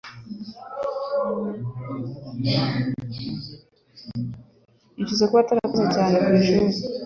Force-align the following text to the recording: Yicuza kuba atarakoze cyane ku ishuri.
Yicuza 4.95 5.27
kuba 5.27 5.41
atarakoze 5.43 5.85
cyane 5.95 6.15
ku 6.23 6.29
ishuri. 6.39 6.75